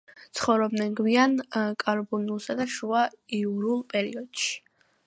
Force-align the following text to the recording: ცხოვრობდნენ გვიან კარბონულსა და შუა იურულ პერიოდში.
ცხოვრობდნენ 0.37 0.95
გვიან 0.99 1.35
კარბონულსა 1.85 2.57
და 2.63 2.69
შუა 2.79 3.07
იურულ 3.43 3.87
პერიოდში. 3.95 4.53